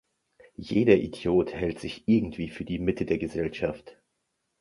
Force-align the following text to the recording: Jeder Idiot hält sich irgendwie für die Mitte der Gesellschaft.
Jeder 0.55 0.97
Idiot 0.97 1.53
hält 1.53 1.79
sich 1.79 2.07
irgendwie 2.07 2.49
für 2.49 2.65
die 2.65 2.79
Mitte 2.79 3.05
der 3.05 3.19
Gesellschaft. 3.19 4.01